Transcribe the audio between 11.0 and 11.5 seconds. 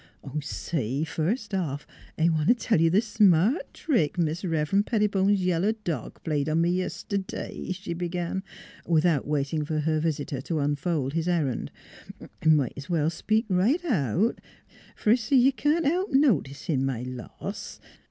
his